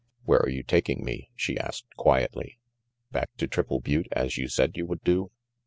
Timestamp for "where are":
0.23-0.49